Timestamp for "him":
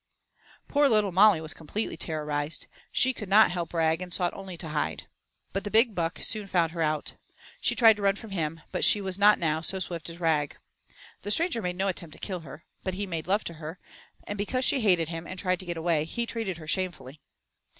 8.31-8.61, 15.09-15.27